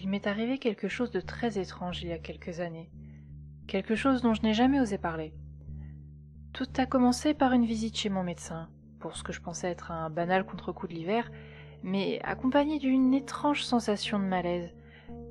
Il 0.00 0.08
m'est 0.08 0.26
arrivé 0.26 0.58
quelque 0.58 0.88
chose 0.88 1.10
de 1.10 1.20
très 1.20 1.58
étrange 1.58 2.02
il 2.02 2.08
y 2.08 2.12
a 2.12 2.18
quelques 2.18 2.60
années. 2.60 2.90
Quelque 3.66 3.94
chose 3.94 4.22
dont 4.22 4.34
je 4.34 4.42
n'ai 4.42 4.54
jamais 4.54 4.80
osé 4.80 4.98
parler. 4.98 5.34
Tout 6.52 6.68
a 6.76 6.86
commencé 6.86 7.34
par 7.34 7.52
une 7.52 7.64
visite 7.64 7.96
chez 7.96 8.08
mon 8.08 8.22
médecin, 8.22 8.68
pour 9.00 9.16
ce 9.16 9.22
que 9.22 9.32
je 9.32 9.40
pensais 9.40 9.68
être 9.68 9.90
un 9.90 10.10
banal 10.10 10.44
contre-coup 10.44 10.86
de 10.86 10.94
l'hiver, 10.94 11.30
mais 11.82 12.20
accompagné 12.22 12.78
d'une 12.78 13.14
étrange 13.14 13.64
sensation 13.64 14.18
de 14.18 14.24
malaise 14.24 14.70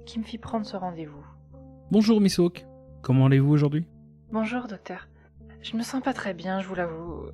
qui 0.05 0.19
me 0.19 0.23
fit 0.23 0.37
prendre 0.37 0.65
ce 0.65 0.77
rendez-vous. 0.77 1.25
Bonjour 1.91 2.21
Miss 2.21 2.39
Hawk, 2.39 2.65
comment 3.01 3.27
allez-vous 3.27 3.51
aujourd'hui? 3.51 3.85
Bonjour 4.31 4.67
docteur. 4.67 5.07
Je 5.61 5.77
me 5.77 5.83
sens 5.83 6.01
pas 6.01 6.13
très 6.13 6.33
bien, 6.33 6.59
je 6.59 6.67
vous 6.67 6.75
l'avoue. 6.75 7.25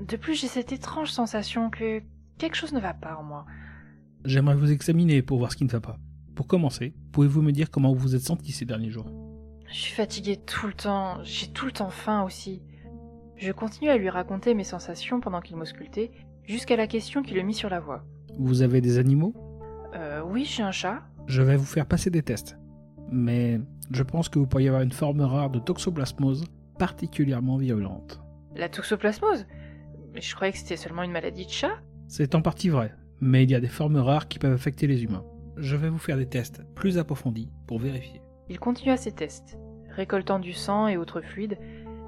De 0.00 0.16
plus, 0.16 0.34
j'ai 0.34 0.48
cette 0.48 0.72
étrange 0.72 1.10
sensation 1.10 1.70
que 1.70 2.02
quelque 2.36 2.56
chose 2.56 2.72
ne 2.72 2.80
va 2.80 2.94
pas 2.94 3.16
en 3.16 3.22
moi. 3.22 3.46
J'aimerais 4.24 4.56
vous 4.56 4.70
examiner 4.70 5.22
pour 5.22 5.38
voir 5.38 5.50
ce 5.52 5.56
qui 5.56 5.64
ne 5.64 5.70
va 5.70 5.80
pas. 5.80 5.98
Pour 6.38 6.46
commencer, 6.46 6.94
pouvez-vous 7.10 7.42
me 7.42 7.50
dire 7.50 7.68
comment 7.68 7.92
vous 7.92 7.98
vous 7.98 8.14
êtes 8.14 8.22
senti 8.22 8.52
ces 8.52 8.64
derniers 8.64 8.90
jours? 8.90 9.10
Je 9.66 9.76
suis 9.76 9.92
fatiguée 9.92 10.36
tout 10.36 10.68
le 10.68 10.72
temps, 10.72 11.18
j'ai 11.24 11.48
tout 11.48 11.66
le 11.66 11.72
temps 11.72 11.90
faim 11.90 12.22
aussi. 12.22 12.62
Je 13.34 13.50
continue 13.50 13.90
à 13.90 13.96
lui 13.96 14.08
raconter 14.08 14.54
mes 14.54 14.62
sensations 14.62 15.18
pendant 15.18 15.40
qu'il 15.40 15.56
m'auscultait, 15.56 16.12
jusqu'à 16.44 16.76
la 16.76 16.86
question 16.86 17.24
qui 17.24 17.34
le 17.34 17.42
mit 17.42 17.54
sur 17.54 17.68
la 17.68 17.80
voie. 17.80 18.04
Vous 18.38 18.62
avez 18.62 18.80
des 18.80 18.98
animaux? 18.98 19.34
Euh, 19.96 20.22
oui, 20.24 20.44
j'ai 20.44 20.62
un 20.62 20.70
chat. 20.70 21.02
Je 21.26 21.42
vais 21.42 21.56
vous 21.56 21.64
faire 21.64 21.86
passer 21.86 22.08
des 22.08 22.22
tests. 22.22 22.56
Mais 23.10 23.60
je 23.90 24.04
pense 24.04 24.28
que 24.28 24.38
vous 24.38 24.46
pourriez 24.46 24.68
avoir 24.68 24.82
une 24.82 24.92
forme 24.92 25.22
rare 25.22 25.50
de 25.50 25.58
toxoplasmose 25.58 26.44
particulièrement 26.78 27.56
violente. 27.56 28.20
La 28.54 28.68
toxoplasmose? 28.68 29.44
Mais 30.14 30.20
je 30.20 30.32
croyais 30.36 30.52
que 30.52 30.58
c'était 30.58 30.76
seulement 30.76 31.02
une 31.02 31.10
maladie 31.10 31.46
de 31.46 31.50
chat. 31.50 31.80
C'est 32.06 32.36
en 32.36 32.42
partie 32.42 32.68
vrai, 32.68 32.94
mais 33.20 33.42
il 33.42 33.50
y 33.50 33.56
a 33.56 33.60
des 33.60 33.66
formes 33.66 33.96
rares 33.96 34.28
qui 34.28 34.38
peuvent 34.38 34.54
affecter 34.54 34.86
les 34.86 35.02
humains. 35.02 35.24
Je 35.60 35.74
vais 35.74 35.88
vous 35.88 35.98
faire 35.98 36.16
des 36.16 36.28
tests 36.28 36.62
plus 36.74 36.98
approfondis 36.98 37.50
pour 37.66 37.80
vérifier. 37.80 38.22
Il 38.48 38.60
continua 38.60 38.96
ses 38.96 39.10
tests. 39.10 39.58
Récoltant 39.90 40.38
du 40.38 40.52
sang 40.52 40.86
et 40.86 40.96
autres 40.96 41.20
fluides, 41.20 41.58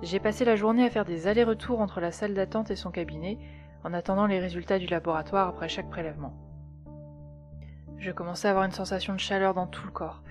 j'ai 0.02 0.20
passé 0.20 0.44
la 0.44 0.54
journée 0.54 0.84
à 0.84 0.90
faire 0.90 1.04
des 1.04 1.26
allers-retours 1.26 1.80
entre 1.80 2.00
la 2.00 2.12
salle 2.12 2.34
d'attente 2.34 2.70
et 2.70 2.76
son 2.76 2.92
cabinet, 2.92 3.38
en 3.82 3.92
attendant 3.92 4.26
les 4.26 4.38
résultats 4.38 4.78
du 4.78 4.86
laboratoire 4.86 5.48
après 5.48 5.68
chaque 5.68 5.90
prélèvement. 5.90 6.32
Je 7.98 8.12
commençais 8.12 8.46
à 8.46 8.52
avoir 8.52 8.64
une 8.64 8.70
sensation 8.70 9.14
de 9.14 9.20
chaleur 9.20 9.52
dans 9.52 9.66
tout 9.66 9.84
le 9.84 9.92
corps. 9.92 10.22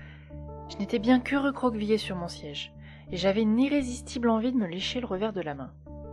Je 0.70 0.78
n'étais 0.78 0.98
bien 0.98 1.20
que 1.20 1.36
recroquevillé 1.36 1.98
sur 1.98 2.16
mon 2.16 2.28
siège, 2.28 2.72
et 3.12 3.18
j'avais 3.18 3.42
une 3.42 3.58
irrésistible 3.58 4.30
envie 4.30 4.52
de 4.52 4.56
me 4.56 4.66
lécher 4.66 4.98
le 4.98 5.06
revers 5.06 5.34
de 5.34 5.42
la 5.42 5.54
main, 5.54 5.72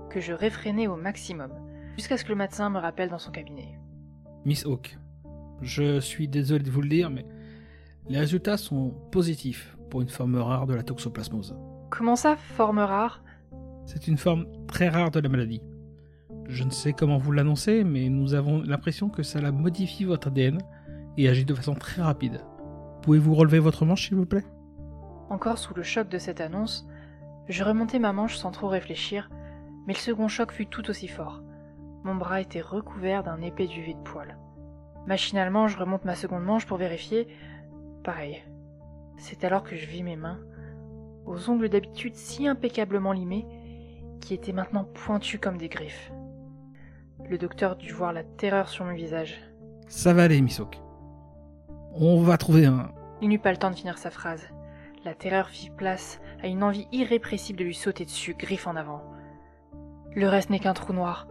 que 0.09 0.19
je 0.19 0.33
réfrénais 0.33 0.87
au 0.87 0.97
maximum, 0.97 1.51
jusqu'à 1.95 2.17
ce 2.17 2.25
que 2.25 2.29
le 2.29 2.35
médecin 2.35 2.69
me 2.69 2.79
rappelle 2.79 3.09
dans 3.09 3.17
son 3.17 3.31
cabinet. 3.31 3.79
Miss 4.45 4.65
Hawk, 4.65 4.97
je 5.61 5.99
suis 5.99 6.27
désolé 6.27 6.63
de 6.63 6.71
vous 6.71 6.81
le 6.81 6.89
dire, 6.89 7.09
mais 7.09 7.25
les 8.09 8.19
résultats 8.19 8.57
sont 8.57 8.93
positifs 9.11 9.77
pour 9.89 10.01
une 10.01 10.09
forme 10.09 10.35
rare 10.35 10.67
de 10.67 10.73
la 10.73 10.83
toxoplasmose. 10.83 11.55
Comment 11.89 12.15
ça, 12.15 12.35
forme 12.35 12.79
rare? 12.79 13.23
C'est 13.85 14.07
une 14.07 14.17
forme 14.17 14.45
très 14.67 14.89
rare 14.89 15.11
de 15.11 15.19
la 15.19 15.29
maladie. 15.29 15.61
Je 16.47 16.63
ne 16.63 16.69
sais 16.69 16.93
comment 16.93 17.17
vous 17.17 17.31
l'annoncer, 17.31 17.83
mais 17.83 18.09
nous 18.09 18.33
avons 18.33 18.61
l'impression 18.61 19.09
que 19.09 19.23
ça 19.23 19.41
la 19.41 19.51
modifie 19.51 20.05
votre 20.05 20.27
ADN 20.27 20.59
et 21.17 21.27
agit 21.27 21.45
de 21.45 21.53
façon 21.53 21.73
très 21.73 22.01
rapide. 22.01 22.41
Pouvez-vous 23.01 23.35
relever 23.35 23.59
votre 23.59 23.85
manche, 23.85 24.07
s'il 24.07 24.17
vous 24.17 24.25
plaît? 24.25 24.45
Encore 25.29 25.57
sous 25.57 25.73
le 25.73 25.83
choc 25.83 26.07
de 26.09 26.17
cette 26.17 26.41
annonce, 26.41 26.87
je 27.49 27.63
remontai 27.63 27.99
ma 27.99 28.13
manche 28.13 28.37
sans 28.37 28.51
trop 28.51 28.67
réfléchir, 28.67 29.29
mais 29.85 29.93
le 29.93 29.99
second 29.99 30.27
choc 30.27 30.51
fut 30.51 30.67
tout 30.67 30.89
aussi 30.89 31.07
fort. 31.07 31.41
Mon 32.03 32.15
bras 32.15 32.41
était 32.41 32.61
recouvert 32.61 33.23
d'un 33.23 33.41
épais 33.41 33.67
duvet 33.67 33.93
de 33.93 33.99
poils. 33.99 34.37
Machinalement, 35.07 35.69
je 35.69 35.77
remonte 35.77 36.03
ma 36.03 36.15
seconde 36.15 36.43
manche 36.43 36.65
pour 36.65 36.77
vérifier. 36.77 37.27
Pareil. 38.03 38.43
C'est 39.17 39.45
alors 39.45 39.63
que 39.63 39.75
je 39.75 39.87
vis 39.87 40.03
mes 40.03 40.17
mains, 40.17 40.39
aux 41.25 41.49
ongles 41.49 41.69
d'habitude 41.69 42.13
si 42.13 42.47
impeccablement 42.47 43.13
limés, 43.13 43.45
qui 44.19 44.33
étaient 44.33 44.51
maintenant 44.51 44.83
pointus 44.83 45.39
comme 45.39 45.57
des 45.57 45.69
griffes. 45.69 46.11
Le 47.27 47.37
docteur 47.37 47.77
dut 47.77 47.93
voir 47.93 48.11
la 48.11 48.23
terreur 48.23 48.67
sur 48.67 48.85
mon 48.85 48.93
visage. 48.93 49.41
Ça 49.87 50.13
va 50.13 50.23
aller, 50.23 50.41
Miss 50.41 50.59
Hawk. 50.59 50.77
On 51.93 52.21
va 52.21 52.37
trouver 52.37 52.65
un... 52.65 52.91
Il 53.21 53.29
n'eut 53.29 53.39
pas 53.39 53.51
le 53.51 53.57
temps 53.57 53.71
de 53.71 53.75
finir 53.75 53.97
sa 53.97 54.11
phrase. 54.11 54.47
La 55.05 55.15
terreur 55.15 55.47
fit 55.47 55.69
place 55.69 56.19
à 56.43 56.47
une 56.47 56.63
envie 56.63 56.87
irrépressible 56.91 57.59
de 57.59 57.63
lui 57.63 57.73
sauter 57.73 58.03
dessus, 58.03 58.35
griffe 58.37 58.67
en 58.67 58.75
avant. 58.75 59.03
Le 60.13 60.27
reste 60.27 60.49
n'est 60.49 60.59
qu'un 60.59 60.73
trou 60.73 60.91
noir. 60.91 61.27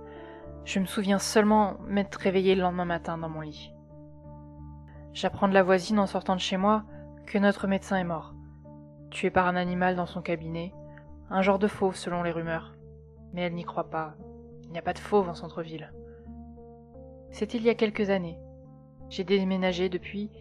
Je 0.67 0.81
me 0.81 0.85
souviens 0.85 1.21
seulement 1.21 1.77
m'être 1.87 2.17
réveillé 2.17 2.57
le 2.57 2.63
lendemain 2.63 2.85
matin 2.85 3.17
dans 3.17 3.29
mon 3.29 3.41
lit. 3.41 3.73
J'apprends 5.13 5.47
de 5.47 5.55
la 5.55 5.63
voisine 5.63 6.01
en 6.01 6.09
sortant 6.09 6.35
de 6.35 6.41
chez 6.41 6.57
moi 6.57 6.83
que 7.25 7.39
notre 7.39 7.69
médecin 7.69 7.99
est 7.99 8.05
mort, 8.05 8.35
tué 9.11 9.31
par 9.31 9.47
un 9.47 9.55
animal 9.55 9.95
dans 9.95 10.07
son 10.07 10.23
cabinet, 10.23 10.75
un 11.31 11.41
genre 11.41 11.61
de 11.61 11.69
fauve 11.69 11.95
selon 11.95 12.25
les 12.25 12.33
rumeurs. 12.33 12.75
Mais 13.33 13.43
elle 13.43 13.55
n'y 13.55 13.63
croit 13.63 13.91
pas. 13.91 14.17
Il 14.65 14.73
n'y 14.73 14.79
a 14.79 14.83
pas 14.83 14.93
de 14.93 14.99
fauve 14.99 15.29
en 15.29 15.35
centre-ville. 15.35 15.93
C'était 17.31 17.59
il 17.59 17.65
y 17.65 17.71
a 17.71 17.77
quelques 17.77 18.11
années. 18.11 18.41
J'ai 19.09 19.23
déménagé 19.23 19.89
depuis, 19.89 20.33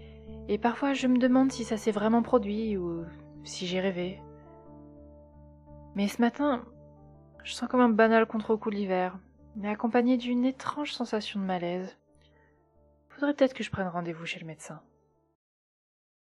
et 0.48 0.58
parfois 0.58 0.94
je 0.94 1.06
me 1.06 1.20
demande 1.20 1.52
si 1.52 1.64
ça 1.64 1.78
s'est 1.78 1.92
vraiment 1.92 2.24
produit 2.24 2.78
ou 2.78 3.06
si 3.44 3.68
j'ai 3.68 3.80
rêvé. 3.80 4.20
Mais 5.94 6.08
ce 6.08 6.20
matin, 6.20 6.64
je 7.44 7.54
sens 7.54 7.70
comme 7.70 7.82
un 7.82 7.90
banal 7.90 8.26
contre-coup 8.26 8.72
de 8.72 8.76
l'hiver, 8.76 9.20
mais 9.56 9.70
accompagné 9.70 10.18
d'une 10.18 10.46
étrange 10.46 10.94
sensation 10.94 11.40
de 11.40 11.46
malaise. 11.46 11.98
Faudrait 13.10 13.34
peut-être 13.34 13.54
que 13.54 13.64
je 13.64 13.72
prenne 13.72 13.88
rendez-vous 13.88 14.26
chez 14.26 14.40
le 14.40 14.46
médecin. 14.46 14.82